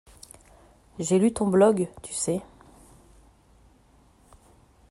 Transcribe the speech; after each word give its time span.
J’ai 0.97 1.19
lu 1.19 1.31
ton 1.31 1.45
blog, 1.47 1.87
tu 2.01 2.11
sais. 2.11 2.41